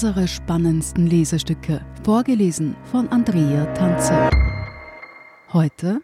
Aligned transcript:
Unsere 0.00 0.28
spannendsten 0.28 1.08
Lesestücke, 1.08 1.84
vorgelesen 2.04 2.76
von 2.84 3.08
Andrea 3.08 3.64
Tanze. 3.74 4.30
Heute 5.52 6.02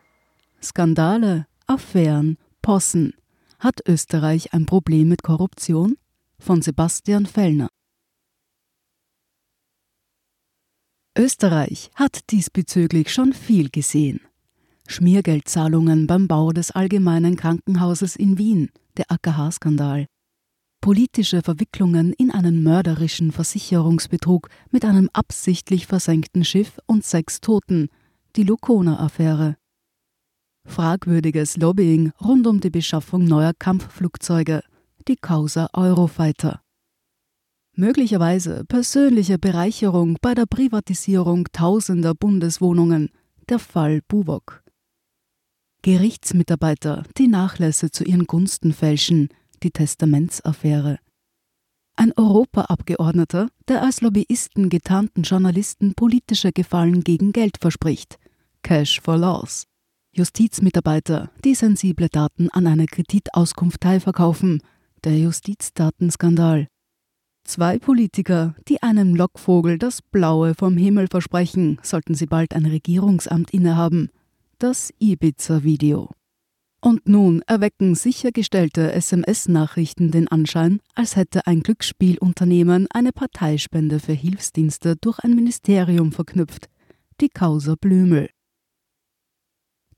Skandale, 0.61 1.47
Affären, 1.69 2.37
Possen. 2.61 3.15
Hat 3.61 3.87
Österreich 3.87 4.53
ein 4.53 4.67
Problem 4.67 5.07
mit 5.07 5.23
Korruption? 5.23 5.97
Von 6.41 6.61
Sebastian 6.61 7.25
Fellner. 7.25 7.69
Österreich 11.17 11.93
hat 11.95 12.33
diesbezüglich 12.33 13.13
schon 13.13 13.33
viel 13.33 13.71
gesehen. 13.71 14.23
Schmiergeldzahlungen 14.89 16.09
beim 16.09 16.27
Bau 16.27 16.51
des 16.51 16.73
Allgemeinen 16.73 17.37
Krankenhauses 17.37 18.17
in 18.17 18.39
Wien, 18.39 18.73
der 18.97 19.13
AKH-Skandal, 19.13 20.07
politische 20.85 21.41
Verwicklungen 21.41 22.13
in 22.13 22.31
einen 22.31 22.63
mörderischen 22.63 23.33
Versicherungsbetrug 23.33 24.51
mit 24.71 24.85
einem 24.85 25.09
absichtlich 25.15 25.87
versenkten 25.87 26.45
Schiff 26.45 26.79
und 26.85 27.07
sechs 27.07 27.41
Toten, 27.41 27.89
die 28.37 28.43
Lukona-Affäre. 28.43 29.57
Fragwürdiges 30.67 31.57
Lobbying 31.57 32.13
rund 32.21 32.47
um 32.47 32.61
die 32.61 32.69
Beschaffung 32.69 33.25
neuer 33.25 33.55
Kampfflugzeuge, 33.59 34.63
die 35.09 35.17
Causa 35.17 35.71
Eurofighter. 35.73 36.61
Möglicherweise 37.75 38.67
persönliche 38.67 39.39
Bereicherung 39.39 40.19
bei 40.21 40.35
der 40.35 40.45
Privatisierung 40.45 41.49
tausender 41.53 42.15
Bundeswohnungen, 42.15 43.09
der 43.49 43.59
Fall 43.59 44.03
Buwok. 44.07 44.63
Gerichtsmitarbeiter, 45.81 47.05
die 47.17 47.29
Nachlässe 47.29 47.91
zu 47.91 48.05
ihren 48.05 48.27
Gunsten 48.27 48.75
fälschen, 48.75 49.31
die 49.65 49.71
Testamentsaffäre. 49.71 50.99
Ein 51.97 52.13
Europaabgeordneter, 52.17 53.49
der 53.69 53.83
als 53.83 54.01
Lobbyisten 54.01 54.69
getarnten 54.69 55.23
Journalisten 55.23 55.95
politische 55.95 56.53
Gefallen 56.53 57.03
gegen 57.03 57.33
Geld 57.33 57.57
verspricht. 57.61 58.19
Cash 58.63 59.01
for 59.01 59.17
Laws. 59.17 59.67
Justizmitarbeiter, 60.13 61.31
die 61.45 61.55
sensible 61.55 62.09
Daten 62.09 62.49
an 62.51 62.67
eine 62.67 62.87
Kreditauskunft 62.87 63.81
teilverkaufen. 63.81 64.61
Der 65.03 65.19
Justizdatenskandal. 65.19 66.69
Zwei 67.45 67.79
Politiker, 67.79 68.55
die 68.69 68.83
einem 68.83 69.15
Lockvogel 69.15 69.79
das 69.79 70.01
Blaue 70.03 70.55
vom 70.55 70.77
Himmel 70.77 71.09
versprechen, 71.11 71.79
sollten 71.83 72.15
sie 72.15 72.27
bald 72.27 72.55
ein 72.55 72.65
Regierungsamt 72.65 73.51
innehaben. 73.53 74.11
Das 74.59 74.93
Ibiza-Video. 74.99 76.11
Und 76.85 77.09
nun 77.09 77.41
erwecken 77.47 77.95
sichergestellte 77.95 78.93
SMS-Nachrichten 78.93 80.11
den 80.11 80.29
Anschein, 80.29 80.81
als 80.95 81.17
hätte 81.17 81.47
ein 81.47 81.63
Glücksspielunternehmen 81.63 82.89
eine 82.93 83.11
Parteispende 83.11 84.01
für 84.01 84.13
Hilfsdienste 84.13 84.95
durch 84.97 85.19
ein 85.21 85.35
Ministerium 85.35 86.13
verknüpft, 86.13 86.69
die 87.23 87.31
Causa 87.31 87.75
Blümel. 87.81 88.29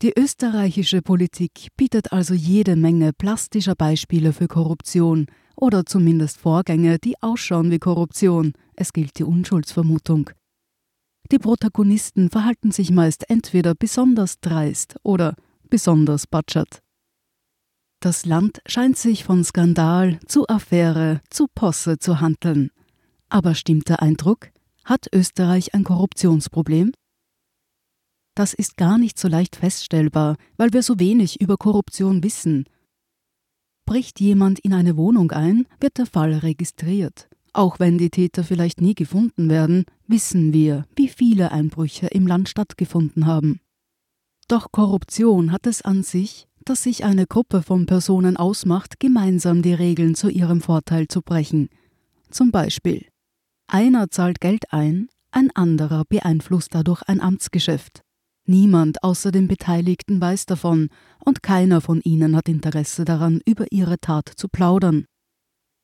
Die 0.01 0.13
österreichische 0.17 1.03
Politik 1.03 1.71
bietet 1.77 2.13
also 2.13 2.35
jede 2.35 2.77
Menge 2.77 3.13
plastischer 3.13 3.75
Beispiele 3.75 4.33
für 4.33 4.47
Korruption 4.47 5.27
oder 5.57 5.87
zumindest 5.87 6.37
Vorgänge, 6.37 7.01
die 7.01 7.21
ausschauen 7.21 7.73
wie 7.73 7.81
Korruption. 7.81 8.53
Es 8.77 8.93
gilt 8.93 9.19
die 9.19 9.25
Unschuldsvermutung. 9.25 10.31
Die 11.33 11.41
Protagonisten 11.41 12.31
verhalten 12.31 12.71
sich 12.71 12.93
meist 12.93 13.29
entweder 13.29 13.75
besonders 13.75 14.39
dreist 14.39 14.95
oder 15.03 15.35
besonders 15.71 16.27
Budget. 16.27 16.83
Das 18.01 18.27
Land 18.27 18.61
scheint 18.67 18.97
sich 18.99 19.25
von 19.25 19.43
Skandal 19.43 20.21
zu 20.27 20.47
Affäre 20.49 21.21
zu 21.31 21.47
Posse 21.53 21.99
zu 21.99 22.21
handeln. 22.21 22.71
Aber 23.29 23.55
stimmt 23.55 23.89
der 23.89 24.03
Eindruck? 24.03 24.51
Hat 24.85 25.07
Österreich 25.13 25.75
ein 25.75 25.83
Korruptionsproblem? 25.83 26.93
Das 28.35 28.53
ist 28.53 28.77
gar 28.77 28.99
nicht 28.99 29.19
so 29.19 29.29
leicht 29.29 29.57
feststellbar, 29.57 30.37
weil 30.57 30.73
wir 30.73 30.83
so 30.83 31.01
wenig 31.01 31.41
über 31.41 31.57
Korruption 31.57 32.23
wissen. 32.23 32.67
Bricht 33.87 34.21
jemand 34.21 34.59
in 34.59 34.75
eine 34.75 34.97
Wohnung 34.97 35.31
ein, 35.31 35.67
wird 35.81 35.97
der 35.97 36.07
Fall 36.07 36.35
registriert. 36.35 37.29
Auch 37.55 37.81
wenn 37.81 37.97
die 37.97 38.11
Täter 38.11 38.45
vielleicht 38.45 38.83
nie 38.83 38.95
gefunden 38.95 39.49
werden, 39.49 39.87
wissen 40.07 40.53
wir, 40.53 40.85
wie 40.95 41.09
viele 41.09 41.51
Einbrüche 41.51 42.09
im 42.09 42.27
Land 42.27 42.51
stattgefunden 42.51 43.25
haben. 43.25 43.61
Doch 44.49 44.71
Korruption 44.71 45.51
hat 45.51 45.67
es 45.67 45.83
an 45.83 46.03
sich, 46.03 46.47
dass 46.65 46.83
sich 46.83 47.05
eine 47.05 47.27
Gruppe 47.27 47.63
von 47.63 47.87
Personen 47.87 48.37
ausmacht, 48.37 49.01
gemeinsam 49.01 49.63
die 49.63 49.75
Regeln 49.75 50.15
zu 50.15 50.29
ihrem 50.29 50.61
Vorteil 50.61 51.09
zu 51.09 51.23
brechen. 51.23 51.69
Zum 52.31 52.51
Beispiel 52.51 53.07
einer 53.69 54.11
zahlt 54.11 54.41
Geld 54.41 54.73
ein, 54.73 55.09
ein 55.33 55.51
anderer 55.55 56.05
beeinflusst 56.09 56.75
dadurch 56.75 57.03
ein 57.03 57.21
Amtsgeschäft. 57.21 58.03
Niemand 58.47 59.03
außer 59.03 59.33
den 59.33 59.49
Beteiligten 59.49 60.21
weiß 60.21 60.47
davon, 60.47 60.89
und 61.25 61.43
keiner 61.43 61.81
von 61.81 62.01
ihnen 62.03 62.37
hat 62.37 62.49
Interesse 62.49 63.05
daran, 63.05 63.41
über 63.45 63.67
ihre 63.73 63.99
Tat 63.99 64.31
zu 64.37 64.49
plaudern. 64.49 65.07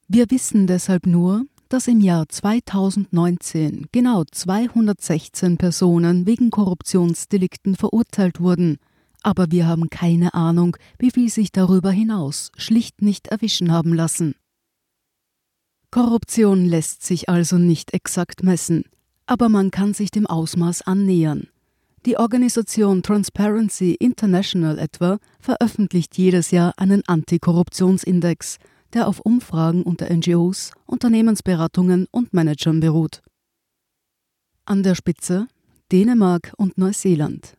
Wir 0.07 0.31
wissen 0.31 0.69
deshalb 0.69 1.07
nur, 1.07 1.45
dass 1.73 1.89
im 1.89 2.01
Jahr 2.01 2.29
2019 2.29 3.87
genau 3.93 4.25
216 4.31 5.57
Personen 5.57 6.27
wegen 6.27 6.51
Korruptionsdelikten 6.51 7.77
verurteilt 7.77 8.41
wurden, 8.41 8.77
aber 9.23 9.51
wir 9.51 9.67
haben 9.67 9.89
keine 9.89 10.35
Ahnung, 10.35 10.77
wie 10.99 11.11
viel 11.11 11.31
sich 11.31 11.51
darüber 11.51 11.91
hinaus 11.91 12.53
schlicht 12.59 13.01
nicht 13.01 13.29
erwischen 13.29 13.73
haben 13.73 13.95
lassen. 13.95 14.35
Korruption 15.91 16.67
lässt 16.67 17.05
sich 17.05 17.31
also 17.31 17.57
nicht 17.57 17.95
exakt 17.95 18.43
messen, 18.43 18.85
aber 19.25 19.49
man 19.49 19.71
kann 19.71 19.95
sich 19.95 20.11
dem 20.11 20.27
Ausmaß 20.27 20.83
annähern. 20.83 21.49
Die 22.05 22.19
Organisation 22.19 23.03
Transparency 23.03 23.95
International 23.95 24.79
etwa 24.79 25.19
veröffentlicht 25.41 26.19
jedes 26.19 26.51
Jahr 26.51 26.75
einen 26.77 27.03
Antikorruptionsindex, 27.07 28.59
der 28.95 29.09
auf 29.09 29.21
Umfragen 29.21 29.83
unter 29.83 30.13
NGOs, 30.13 30.73
Unternehmensberatungen 30.87 32.07
und 32.11 32.33
Managern 32.33 32.81
beruht. 32.81 33.23
An 34.65 34.83
der 34.83 34.95
Spitze 34.95 35.49
Dänemark 35.91 36.55
und 36.57 36.79
Neuseeland. 36.79 37.55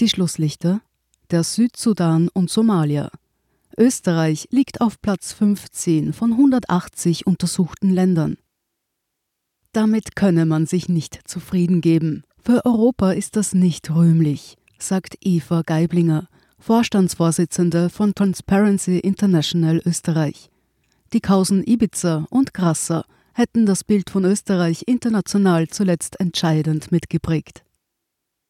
Die 0.00 0.08
Schlusslichter 0.08 0.80
der 1.30 1.44
Südsudan 1.44 2.28
und 2.28 2.50
Somalia. 2.50 3.10
Österreich 3.78 4.48
liegt 4.50 4.80
auf 4.80 5.00
Platz 5.00 5.32
15 5.32 6.12
von 6.12 6.32
180 6.32 7.26
untersuchten 7.26 7.90
Ländern. 7.90 8.38
Damit 9.72 10.16
könne 10.16 10.46
man 10.46 10.66
sich 10.66 10.88
nicht 10.88 11.20
zufrieden 11.28 11.80
geben. 11.80 12.22
Für 12.42 12.64
Europa 12.64 13.12
ist 13.12 13.36
das 13.36 13.54
nicht 13.54 13.90
rühmlich, 13.90 14.56
sagt 14.78 15.16
Eva 15.20 15.62
Geiblinger, 15.62 16.28
Vorstandsvorsitzende 16.58 17.90
von 17.90 18.14
Transparency 18.14 18.98
International 18.98 19.82
Österreich. 19.84 20.50
Die 21.12 21.20
Kausen 21.20 21.62
Ibiza 21.64 22.26
und 22.30 22.52
Grasser 22.52 23.04
hätten 23.32 23.64
das 23.64 23.84
Bild 23.84 24.10
von 24.10 24.24
Österreich 24.24 24.82
international 24.86 25.68
zuletzt 25.68 26.18
entscheidend 26.18 26.90
mitgeprägt. 26.90 27.62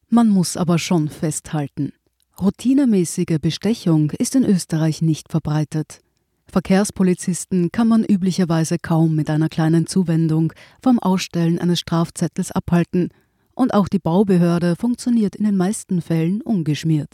Man 0.09 0.29
muss 0.29 0.57
aber 0.57 0.79
schon 0.79 1.09
festhalten, 1.09 1.93
routinemäßige 2.41 3.37
Bestechung 3.39 4.11
ist 4.11 4.35
in 4.35 4.43
Österreich 4.43 5.01
nicht 5.01 5.29
verbreitet. 5.29 6.01
Verkehrspolizisten 6.47 7.71
kann 7.71 7.89
man 7.89 8.03
üblicherweise 8.03 8.77
kaum 8.79 9.15
mit 9.15 9.29
einer 9.29 9.49
kleinen 9.49 9.85
Zuwendung 9.85 10.53
vom 10.81 10.97
Ausstellen 10.97 11.59
eines 11.59 11.79
Strafzettels 11.79 12.51
abhalten, 12.51 13.09
und 13.53 13.73
auch 13.73 13.87
die 13.87 13.99
Baubehörde 13.99 14.75
funktioniert 14.75 15.35
in 15.35 15.43
den 15.43 15.57
meisten 15.57 16.01
Fällen 16.01 16.41
ungeschmiert. 16.43 17.09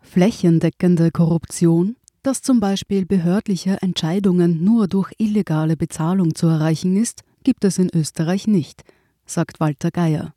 Flächendeckende 0.00 1.10
Korruption 1.10 1.96
dass 2.28 2.42
zum 2.42 2.60
Beispiel 2.60 3.06
behördliche 3.06 3.80
Entscheidungen 3.80 4.62
nur 4.62 4.86
durch 4.86 5.10
illegale 5.16 5.78
Bezahlung 5.78 6.34
zu 6.34 6.46
erreichen 6.46 6.94
ist, 6.94 7.22
gibt 7.42 7.64
es 7.64 7.78
in 7.78 7.88
Österreich 7.94 8.46
nicht, 8.46 8.84
sagt 9.24 9.60
Walter 9.60 9.90
Geier. 9.90 10.34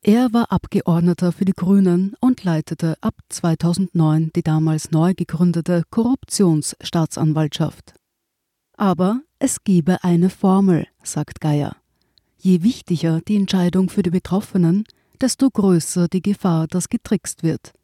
Er 0.00 0.32
war 0.32 0.50
Abgeordneter 0.50 1.32
für 1.32 1.44
die 1.44 1.52
Grünen 1.52 2.14
und 2.20 2.42
leitete 2.42 2.96
ab 3.02 3.16
2009 3.28 4.30
die 4.34 4.42
damals 4.42 4.92
neu 4.92 5.12
gegründete 5.14 5.82
Korruptionsstaatsanwaltschaft. 5.90 7.92
Aber 8.78 9.20
es 9.38 9.62
gebe 9.62 10.02
eine 10.02 10.30
Formel, 10.30 10.86
sagt 11.02 11.42
Geier. 11.42 11.76
Je 12.38 12.62
wichtiger 12.62 13.20
die 13.20 13.36
Entscheidung 13.36 13.90
für 13.90 14.02
die 14.02 14.08
Betroffenen, 14.08 14.84
desto 15.20 15.50
größer 15.50 16.08
die 16.08 16.22
Gefahr, 16.22 16.66
dass 16.66 16.88
getrickst 16.88 17.42
wird. 17.42 17.74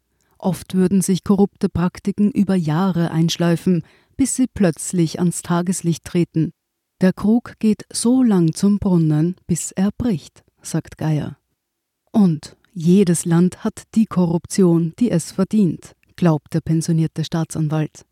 Oft 0.42 0.74
würden 0.74 1.02
sich 1.02 1.22
korrupte 1.22 1.68
Praktiken 1.68 2.32
über 2.32 2.56
Jahre 2.56 3.12
einschleifen, 3.12 3.84
bis 4.16 4.34
sie 4.34 4.48
plötzlich 4.52 5.20
ans 5.20 5.42
Tageslicht 5.42 6.04
treten. 6.04 6.52
Der 7.00 7.12
Krug 7.12 7.54
geht 7.60 7.84
so 7.92 8.24
lang 8.24 8.52
zum 8.52 8.80
Brunnen, 8.80 9.36
bis 9.46 9.70
er 9.70 9.90
bricht, 9.96 10.42
sagt 10.60 10.98
Geier. 10.98 11.38
Und 12.10 12.56
jedes 12.72 13.24
Land 13.24 13.62
hat 13.62 13.84
die 13.94 14.06
Korruption, 14.06 14.94
die 14.98 15.12
es 15.12 15.30
verdient, 15.30 15.94
glaubt 16.16 16.54
der 16.54 16.60
pensionierte 16.60 17.24
Staatsanwalt. 17.24 18.04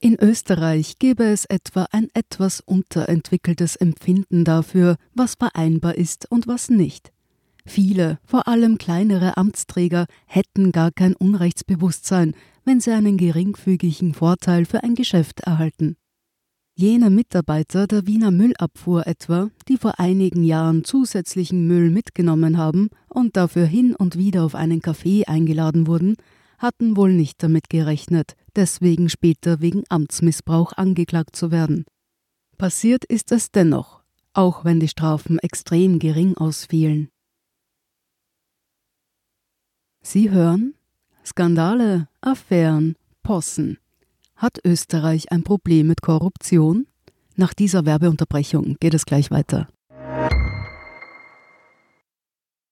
In 0.00 0.18
Österreich 0.20 0.98
gäbe 0.98 1.24
es 1.24 1.44
etwa 1.44 1.86
ein 1.92 2.08
etwas 2.12 2.60
unterentwickeltes 2.60 3.76
Empfinden 3.76 4.44
dafür, 4.44 4.96
was 5.14 5.36
vereinbar 5.36 5.94
ist 5.94 6.28
und 6.28 6.48
was 6.48 6.70
nicht. 6.70 7.12
Viele, 7.66 8.18
vor 8.24 8.46
allem 8.48 8.78
kleinere 8.78 9.36
Amtsträger, 9.36 10.06
hätten 10.26 10.72
gar 10.72 10.92
kein 10.92 11.14
Unrechtsbewusstsein, 11.14 12.34
wenn 12.64 12.80
sie 12.80 12.92
einen 12.92 13.18
geringfügigen 13.18 14.14
Vorteil 14.14 14.64
für 14.64 14.82
ein 14.82 14.94
Geschäft 14.94 15.40
erhalten. 15.40 15.96
Jene 16.78 17.10
Mitarbeiter 17.10 17.86
der 17.86 18.06
Wiener 18.06 18.30
Müllabfuhr 18.30 19.06
etwa, 19.06 19.50
die 19.66 19.78
vor 19.78 19.98
einigen 19.98 20.44
Jahren 20.44 20.84
zusätzlichen 20.84 21.66
Müll 21.66 21.90
mitgenommen 21.90 22.56
haben 22.56 22.90
und 23.08 23.36
dafür 23.36 23.66
hin 23.66 23.96
und 23.96 24.16
wieder 24.16 24.44
auf 24.44 24.54
einen 24.54 24.80
Kaffee 24.80 25.24
eingeladen 25.24 25.86
wurden, 25.86 26.16
hatten 26.58 26.96
wohl 26.96 27.12
nicht 27.12 27.42
damit 27.42 27.68
gerechnet, 27.68 28.36
deswegen 28.54 29.08
später 29.08 29.60
wegen 29.60 29.84
Amtsmissbrauch 29.88 30.72
angeklagt 30.74 31.34
zu 31.34 31.50
werden. 31.50 31.84
Passiert 32.58 33.04
ist 33.04 33.32
es 33.32 33.50
dennoch, 33.50 34.02
auch 34.34 34.64
wenn 34.64 34.78
die 34.78 34.88
Strafen 34.88 35.38
extrem 35.38 35.98
gering 35.98 36.36
ausfielen. 36.36 37.08
Sie 40.08 40.30
hören 40.30 40.74
Skandale, 41.24 42.06
Affären, 42.20 42.94
Possen. 43.24 43.78
Hat 44.36 44.60
Österreich 44.64 45.32
ein 45.32 45.42
Problem 45.42 45.88
mit 45.88 46.00
Korruption? 46.00 46.86
Nach 47.34 47.52
dieser 47.52 47.84
Werbeunterbrechung 47.86 48.76
geht 48.78 48.94
es 48.94 49.04
gleich 49.04 49.32
weiter. 49.32 49.66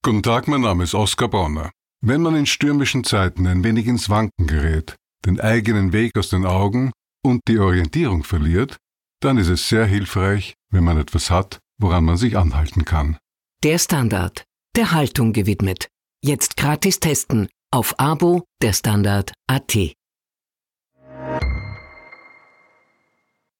Guten 0.05 0.23
Tag, 0.23 0.47
mein 0.47 0.61
Name 0.61 0.85
ist 0.85 0.95
Oskar 0.95 1.27
Bonner. 1.27 1.73
Wenn 2.01 2.23
man 2.23 2.37
in 2.37 2.47
stürmischen 2.47 3.03
Zeiten 3.03 3.49
ein 3.49 3.65
wenig 3.65 3.89
ins 3.89 4.09
Wanken 4.09 4.47
gerät, 4.47 4.95
den 5.27 5.41
eigenen 5.41 5.93
Weg 5.93 6.17
aus 6.17 6.29
den 6.29 6.47
Augen 6.47 6.93
und 7.25 7.41
die 7.49 7.59
Orientierung 7.59 8.23
verliert, 8.23 8.77
dann 9.19 9.39
ist 9.39 9.49
es 9.49 9.69
sehr 9.69 9.87
hilfreich, 9.87 10.55
wenn 10.71 10.85
man 10.85 10.99
etwas 10.99 11.33
hat, 11.33 11.59
woran 11.81 12.05
man 12.05 12.17
sich 12.17 12.39
anhalten 12.39 12.85
kann. 12.85 13.19
Der 13.65 13.79
Standard, 13.81 14.45
der 14.77 14.93
Haltung 14.93 15.33
gewidmet. 15.33 15.89
Jetzt 16.26 16.56
gratis 16.56 17.00
testen 17.00 17.49
auf 17.71 17.99
Abo 17.99 18.44
der 18.62 18.73
Standard 18.73 19.32
AT. 19.47 19.75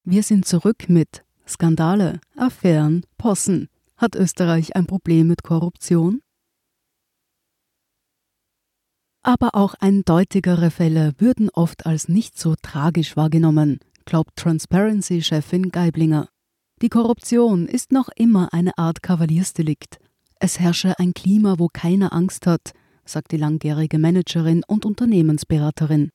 Wir 0.05 0.23
sind 0.23 0.47
zurück 0.47 0.89
mit 0.89 1.27
Skandale, 1.47 2.23
Affären, 2.37 3.05
Possen. 3.19 3.69
Hat 3.99 4.17
Österreich 4.17 4.77
ein 4.77 4.87
Problem 4.87 5.27
mit 5.27 5.43
Korruption? 5.43 6.23
aber 9.27 9.55
auch 9.55 9.75
eindeutigere 9.75 10.71
Fälle 10.71 11.13
würden 11.19 11.51
oft 11.51 11.85
als 11.85 12.09
nicht 12.09 12.39
so 12.39 12.55
tragisch 12.61 13.15
wahrgenommen, 13.15 13.81
glaubt 14.07 14.37
Transparency-Chefin 14.37 15.71
Geiblinger. 15.71 16.29
Die 16.83 16.89
Korruption 16.89 17.67
ist 17.67 17.93
noch 17.93 18.09
immer 18.17 18.53
eine 18.53 18.77
Art 18.79 19.03
Kavaliersdelikt. 19.03 19.99
Es 20.47 20.61
herrsche 20.61 20.99
ein 20.99 21.15
Klima, 21.15 21.59
wo 21.59 21.69
keiner 21.73 22.13
Angst 22.13 22.47
hat, 22.47 22.73
sagt 23.07 23.33
die 23.33 23.39
langjährige 23.39 23.99
Managerin 23.99 24.63
und 24.67 24.85
Unternehmensberaterin. 24.85 26.11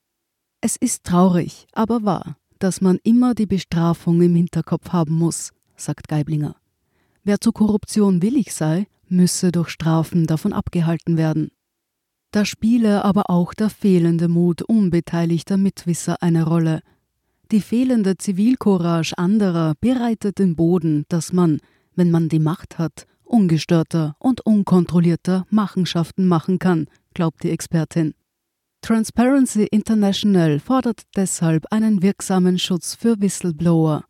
Es 0.62 0.76
ist 0.76 1.04
traurig, 1.04 1.66
aber 1.74 2.04
wahr, 2.04 2.38
dass 2.60 2.80
man 2.80 3.00
immer 3.02 3.34
die 3.34 3.48
Bestrafung 3.48 4.22
im 4.22 4.36
Hinterkopf 4.36 4.90
haben 4.90 5.16
muss, 5.16 5.50
sagt 5.76 6.08
Geiblinger. 6.08 6.56
Wer 7.24 7.42
zu 7.42 7.52
Korruption 7.52 8.22
willig 8.22 8.54
sei, 8.54 8.86
müsse 9.08 9.52
durch 9.52 9.70
Strafen 9.70 10.28
davon 10.28 10.54
abgehalten 10.54 11.18
werden. 11.18 11.50
Da 12.30 12.46
spiele 12.46 13.04
aber 13.04 13.32
auch 13.32 13.56
der 13.56 13.72
fehlende 13.72 14.28
Mut 14.28 14.62
unbeteiligter 14.62 15.58
Mitwisser 15.58 16.22
eine 16.22 16.44
Rolle. 16.44 16.84
Die 17.52 17.62
fehlende 17.62 18.16
Zivilcourage 18.16 19.18
anderer 19.18 19.74
bereitet 19.82 20.38
den 20.38 20.56
Boden, 20.56 21.06
dass 21.10 21.34
man, 21.34 21.62
wenn 21.96 22.12
man 22.12 22.30
die 22.30 22.38
Macht 22.38 22.78
hat, 22.78 23.08
ungestörter 23.30 24.16
und 24.20 24.42
unkontrollierter 24.42 25.46
Machenschaften 25.50 26.28
machen 26.28 26.60
kann, 26.60 26.88
glaubt 27.14 27.44
die 27.44 27.52
Expertin. 27.52 28.14
Transparency 28.82 29.68
International 29.72 30.60
fordert 30.60 31.04
deshalb 31.16 31.72
einen 31.72 32.02
wirksamen 32.02 32.60
Schutz 32.60 32.96
für 32.96 33.20
Whistleblower. 33.20 34.04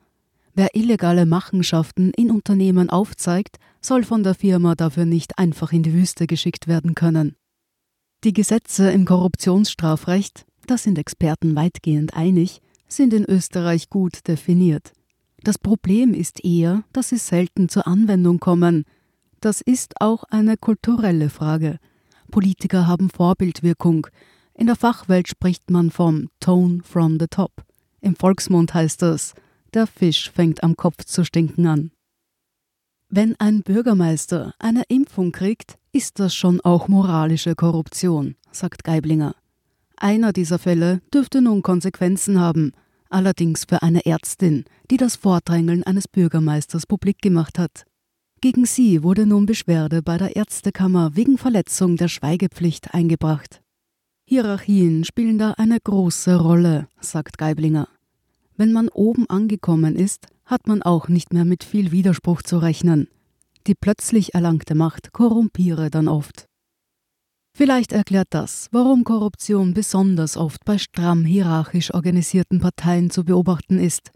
Wer 0.54 0.76
illegale 0.76 1.26
Machenschaften 1.26 2.12
in 2.12 2.32
Unternehmen 2.32 2.90
aufzeigt, 2.90 3.58
soll 3.82 4.04
von 4.04 4.24
der 4.24 4.36
Firma 4.36 4.76
dafür 4.76 5.06
nicht 5.06 5.38
einfach 5.38 5.72
in 5.72 5.84
die 5.84 5.94
Wüste 5.94 6.28
geschickt 6.28 6.68
werden 6.68 6.96
können. 6.96 7.36
Die 8.24 8.34
Gesetze 8.34 8.92
im 8.92 9.06
Korruptionsstrafrecht, 9.06 10.46
da 10.68 10.78
sind 10.78 10.98
Experten 10.98 11.56
weitgehend 11.56 12.14
einig, 12.14 12.62
sind 12.90 13.14
in 13.14 13.24
Österreich 13.24 13.90
gut 13.90 14.28
definiert. 14.28 14.92
Das 15.44 15.58
Problem 15.58 16.14
ist 16.14 16.44
eher, 16.44 16.84
dass 16.92 17.10
sie 17.10 17.18
selten 17.18 17.70
zur 17.70 17.88
Anwendung 17.88 18.40
kommen. 18.40 18.84
Das 19.42 19.62
ist 19.62 20.02
auch 20.02 20.26
eine 20.26 20.58
kulturelle 20.58 21.30
Frage. 21.30 21.80
Politiker 22.30 22.88
haben 22.88 23.10
Vorbildwirkung. 23.10 24.08
In 24.54 24.68
der 24.68 24.76
Fachwelt 24.76 25.30
spricht 25.30 25.72
man 25.72 25.92
vom 25.92 26.30
Tone 26.42 26.82
from 26.84 27.18
the 27.20 27.28
top. 27.28 27.64
Im 28.02 28.16
Volksmund 28.16 28.74
heißt 28.74 29.02
das, 29.02 29.34
der 29.74 29.88
Fisch 29.88 30.30
fängt 30.30 30.64
am 30.64 30.76
Kopf 30.76 31.06
zu 31.06 31.24
stinken 31.24 31.68
an. 31.68 31.92
Wenn 33.08 33.36
ein 33.40 33.64
Bürgermeister 33.64 34.54
eine 34.60 34.84
Impfung 34.90 35.32
kriegt, 35.32 35.78
ist 35.92 36.20
das 36.20 36.36
schon 36.36 36.60
auch 36.62 36.88
moralische 36.88 37.56
Korruption, 37.56 38.36
sagt 38.52 38.84
Geiblinger. 38.84 39.36
Einer 39.96 40.34
dieser 40.34 40.60
Fälle 40.60 41.02
dürfte 41.14 41.42
nun 41.42 41.64
Konsequenzen 41.64 42.40
haben, 42.40 42.74
allerdings 43.10 43.66
für 43.66 43.82
eine 43.82 44.06
Ärztin, 44.06 44.66
die 44.92 44.98
das 44.98 45.16
Vordrängeln 45.16 45.84
eines 45.84 46.08
Bürgermeisters 46.08 46.86
publik 46.86 47.22
gemacht 47.22 47.58
hat. 47.58 47.86
Gegen 48.42 48.66
sie 48.66 49.04
wurde 49.04 49.26
nun 49.26 49.46
Beschwerde 49.46 50.02
bei 50.02 50.18
der 50.18 50.38
Ärztekammer 50.38 51.16
wegen 51.16 51.38
Verletzung 51.38 51.98
der 51.98 52.08
Schweigepflicht 52.08 52.94
eingebracht. 52.94 53.62
Hierarchien 54.26 55.04
spielen 55.04 55.38
da 55.38 55.52
eine 55.58 55.78
große 55.78 56.40
Rolle, 56.40 56.88
sagt 57.02 57.38
Geiblinger. 57.38 57.90
Wenn 58.56 58.72
man 58.72 58.88
oben 58.88 59.30
angekommen 59.30 59.96
ist, 59.98 60.28
hat 60.46 60.68
man 60.68 60.82
auch 60.82 61.10
nicht 61.10 61.34
mehr 61.34 61.44
mit 61.44 61.66
viel 61.66 61.92
Widerspruch 61.92 62.42
zu 62.42 62.60
rechnen. 62.60 63.10
Die 63.68 63.76
plötzlich 63.76 64.34
erlangte 64.34 64.74
Macht 64.74 65.12
korrumpiere 65.12 65.90
dann 65.90 66.08
oft. 66.08 66.46
Vielleicht 67.54 67.92
erklärt 67.92 68.30
das, 68.30 68.70
warum 68.72 69.04
Korruption 69.04 69.74
besonders 69.74 70.38
oft 70.38 70.64
bei 70.64 70.78
stramm 70.78 71.26
hierarchisch 71.26 71.94
organisierten 71.94 72.60
Parteien 72.60 73.10
zu 73.10 73.26
beobachten 73.26 73.80
ist. 73.80 74.12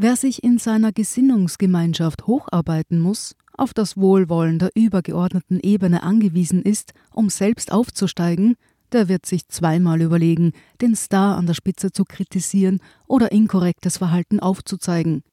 Wer 0.00 0.14
sich 0.14 0.44
in 0.44 0.58
seiner 0.58 0.92
Gesinnungsgemeinschaft 0.92 2.28
hocharbeiten 2.28 3.00
muss, 3.00 3.34
auf 3.52 3.74
das 3.74 3.96
Wohlwollen 3.96 4.60
der 4.60 4.70
übergeordneten 4.76 5.58
Ebene 5.58 6.04
angewiesen 6.04 6.62
ist, 6.62 6.92
um 7.12 7.30
selbst 7.30 7.72
aufzusteigen, 7.72 8.54
der 8.92 9.08
wird 9.08 9.26
sich 9.26 9.48
zweimal 9.48 10.00
überlegen, 10.00 10.52
den 10.80 10.94
Star 10.94 11.36
an 11.36 11.46
der 11.46 11.54
Spitze 11.54 11.90
zu 11.90 12.04
kritisieren 12.04 12.78
oder 13.08 13.32
inkorrektes 13.32 13.98
Verhalten 13.98 14.38
aufzuzeigen. 14.38 15.24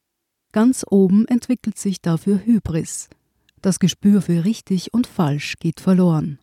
Ganz 0.50 0.84
oben 0.90 1.28
entwickelt 1.28 1.78
sich 1.78 2.02
dafür 2.02 2.44
Hybris. 2.44 3.08
Das 3.62 3.78
Gespür 3.78 4.20
für 4.20 4.44
richtig 4.44 4.92
und 4.92 5.06
falsch 5.06 5.60
geht 5.60 5.78
verloren. 5.78 6.40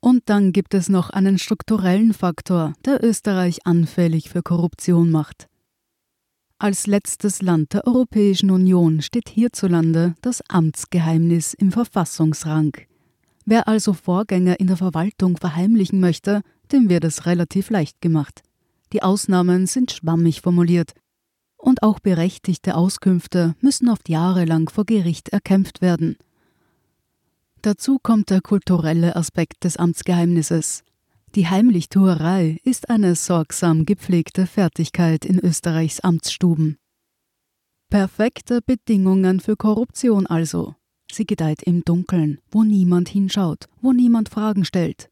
Und 0.00 0.22
dann 0.30 0.52
gibt 0.52 0.72
es 0.72 0.88
noch 0.88 1.10
einen 1.10 1.36
strukturellen 1.36 2.14
Faktor, 2.14 2.72
der 2.86 3.04
Österreich 3.04 3.66
anfällig 3.66 4.30
für 4.30 4.42
Korruption 4.42 5.10
macht. 5.10 5.48
Als 6.60 6.88
letztes 6.88 7.40
Land 7.40 7.72
der 7.72 7.86
Europäischen 7.86 8.50
Union 8.50 9.00
steht 9.00 9.28
hierzulande 9.28 10.16
das 10.22 10.42
Amtsgeheimnis 10.48 11.54
im 11.54 11.70
Verfassungsrang. 11.70 12.76
Wer 13.44 13.68
also 13.68 13.92
Vorgänge 13.92 14.56
in 14.56 14.66
der 14.66 14.76
Verwaltung 14.76 15.36
verheimlichen 15.36 16.00
möchte, 16.00 16.42
dem 16.72 16.88
wird 16.88 17.04
es 17.04 17.26
relativ 17.26 17.70
leicht 17.70 18.00
gemacht. 18.00 18.42
Die 18.92 19.04
Ausnahmen 19.04 19.68
sind 19.68 19.92
schwammig 19.92 20.40
formuliert 20.40 20.94
und 21.56 21.84
auch 21.84 22.00
berechtigte 22.00 22.74
Auskünfte 22.74 23.54
müssen 23.60 23.88
oft 23.88 24.08
jahrelang 24.08 24.68
vor 24.68 24.84
Gericht 24.84 25.28
erkämpft 25.28 25.80
werden. 25.80 26.16
Dazu 27.62 28.00
kommt 28.02 28.30
der 28.30 28.40
kulturelle 28.40 29.14
Aspekt 29.14 29.62
des 29.62 29.76
Amtsgeheimnisses. 29.76 30.82
Die 31.34 31.46
Heimlichtuerei 31.46 32.58
ist 32.64 32.88
eine 32.88 33.14
sorgsam 33.14 33.84
gepflegte 33.84 34.46
Fertigkeit 34.46 35.26
in 35.26 35.38
Österreichs 35.38 36.00
Amtsstuben. 36.00 36.78
Perfekte 37.90 38.60
Bedingungen 38.64 39.40
für 39.40 39.56
Korruption 39.56 40.26
also. 40.26 40.74
Sie 41.12 41.26
gedeiht 41.26 41.62
im 41.62 41.84
Dunkeln, 41.84 42.40
wo 42.50 42.64
niemand 42.64 43.10
hinschaut, 43.10 43.66
wo 43.82 43.92
niemand 43.92 44.30
Fragen 44.30 44.64
stellt. 44.64 45.10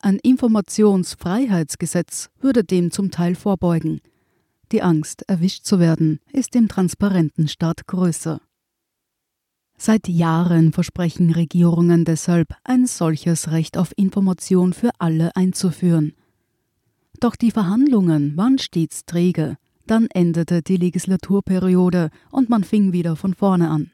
Ein 0.00 0.18
Informationsfreiheitsgesetz 0.18 2.28
würde 2.40 2.62
dem 2.62 2.90
zum 2.90 3.10
Teil 3.10 3.34
vorbeugen. 3.34 4.02
Die 4.70 4.82
Angst, 4.82 5.22
erwischt 5.28 5.64
zu 5.64 5.80
werden, 5.80 6.20
ist 6.30 6.54
im 6.56 6.68
transparenten 6.68 7.48
Staat 7.48 7.86
größer. 7.86 8.42
Seit 9.76 10.08
Jahren 10.08 10.72
versprechen 10.72 11.32
Regierungen 11.32 12.04
deshalb, 12.04 12.54
ein 12.64 12.86
solches 12.86 13.50
Recht 13.50 13.76
auf 13.76 13.92
Information 13.96 14.72
für 14.72 14.90
alle 14.98 15.34
einzuführen. 15.36 16.14
Doch 17.20 17.36
die 17.36 17.50
Verhandlungen 17.50 18.36
waren 18.36 18.58
stets 18.58 19.04
träge. 19.04 19.56
Dann 19.86 20.06
endete 20.06 20.62
die 20.62 20.76
Legislaturperiode 20.76 22.10
und 22.30 22.48
man 22.48 22.64
fing 22.64 22.92
wieder 22.92 23.16
von 23.16 23.34
vorne 23.34 23.68
an. 23.68 23.90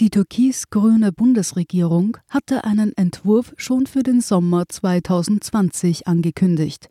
Die 0.00 0.10
türkis-grüne 0.10 1.12
Bundesregierung 1.12 2.18
hatte 2.28 2.64
einen 2.64 2.96
Entwurf 2.96 3.52
schon 3.56 3.86
für 3.86 4.02
den 4.02 4.20
Sommer 4.20 4.68
2020 4.68 6.06
angekündigt. 6.06 6.88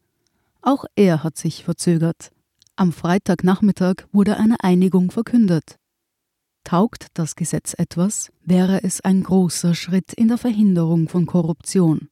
Auch 0.62 0.86
er 0.96 1.24
hat 1.24 1.38
sich 1.38 1.64
verzögert. 1.64 2.32
Am 2.76 2.92
Freitagnachmittag 2.92 4.08
wurde 4.12 4.38
eine 4.38 4.62
Einigung 4.62 5.12
verkündet. 5.12 5.78
Taugt 6.68 7.08
das 7.14 7.38
Gesetz 7.38 7.74
etwas, 7.78 8.30
wäre 8.44 8.84
es 8.84 9.00
ein 9.00 9.24
großer 9.24 9.74
Schritt 9.74 10.12
in 10.12 10.28
der 10.28 10.38
Verhinderung 10.38 11.08
von 11.08 11.26
Korruption. 11.26 12.10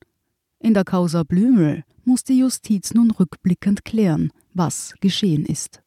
In 0.60 0.74
der 0.74 0.86
Causa 0.86 1.24
Blümel 1.24 1.84
muss 2.06 2.24
die 2.24 2.40
Justiz 2.40 2.94
nun 2.94 3.12
rückblickend 3.12 3.84
klären, 3.84 4.32
was 4.54 4.94
geschehen 5.02 5.46
ist. 5.46 5.82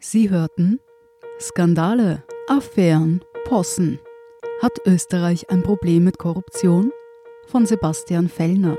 Sie 0.00 0.30
hörten 0.30 0.78
Skandale, 1.38 2.24
Affären, 2.48 3.22
Possen. 3.44 3.98
Hat 4.62 4.72
Österreich 4.86 5.50
ein 5.50 5.62
Problem 5.62 6.04
mit 6.04 6.16
Korruption? 6.16 6.90
Von 7.48 7.66
Sebastian 7.66 8.30
Fellner. 8.30 8.78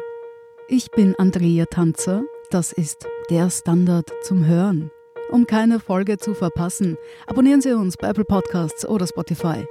Ich 0.68 0.90
bin 0.90 1.14
Andrea 1.20 1.66
Tanzer, 1.68 2.24
das 2.50 2.72
ist 2.72 3.06
der 3.30 3.52
Standard 3.52 4.12
zum 4.24 4.48
Hören. 4.48 4.90
Um 5.30 5.48
keine 5.48 5.80
Folge 5.80 6.18
zu 6.18 6.34
verpassen, 6.34 6.98
abonnieren 7.28 7.62
Sie 7.62 7.74
uns 7.74 7.98
bei 7.98 8.10
Apple 8.10 8.26
Podcasts 8.26 8.88
oder 8.88 9.08
Spotify. 9.08 9.66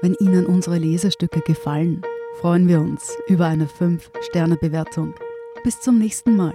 Wenn 0.00 0.14
Ihnen 0.20 0.46
unsere 0.46 0.78
Lesestücke 0.78 1.40
gefallen, 1.40 2.02
freuen 2.40 2.68
wir 2.68 2.80
uns 2.80 3.16
über 3.28 3.46
eine 3.46 3.66
5-Sterne-Bewertung. 3.66 5.14
Bis 5.62 5.80
zum 5.80 5.98
nächsten 5.98 6.36
Mal. 6.36 6.54